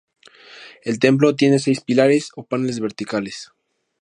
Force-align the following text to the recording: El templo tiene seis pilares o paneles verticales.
El 0.83 0.97
templo 0.97 1.35
tiene 1.35 1.59
seis 1.59 1.81
pilares 1.81 2.31
o 2.35 2.41
paneles 2.43 2.79
verticales. 2.79 3.51